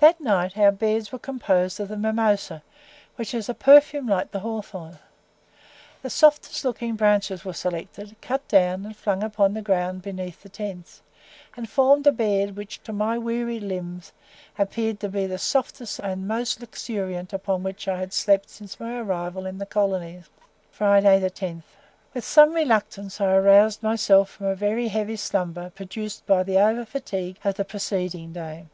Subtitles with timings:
[0.00, 2.64] This night our beds were composed of the mimosa,
[3.14, 4.98] which has a perfume like the hawthorn.
[6.02, 10.48] The softest looking branches were selected, cut down, and flung upon the ground beneath the
[10.48, 11.00] tents,
[11.56, 14.10] and formed a bed which, to my wearied limbs,
[14.58, 19.58] appeared the softest and most luxuriant upon which I had slept since my arrival in
[19.58, 20.28] the colonies.
[20.72, 21.62] FRIDAY, 10.
[22.14, 26.84] With some reluctance I aroused myself from a very heavy slumber produced by the over
[26.84, 28.66] fatigue of the preceding day.